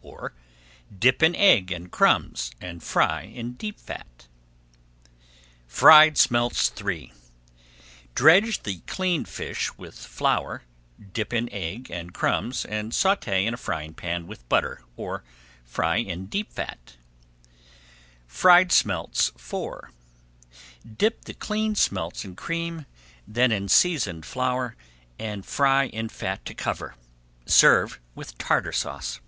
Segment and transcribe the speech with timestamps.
[0.00, 0.32] Or,
[1.00, 4.26] dip in egg and crumbs and fry in deep fat.
[4.48, 7.12] [Page 371] FRIED SMELTS III
[8.14, 10.62] Dredge the cleaned fish with flour,
[11.12, 15.24] dip in egg and crumbs, and sauté in a frying pan with butter, or
[15.62, 16.96] fry in deep fat.
[18.26, 19.92] FRIED SMELTS IV
[20.96, 22.86] Dip the cleaned smelts in cream,
[23.26, 24.74] then in seasoned flour,
[25.18, 26.94] and fry in fat to cover.
[27.44, 29.20] Serve with Tartar Sauce.